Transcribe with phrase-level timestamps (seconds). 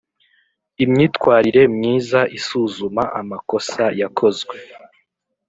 [0.83, 4.55] Imyitwarire myiza isuzuma amakosa yakozwe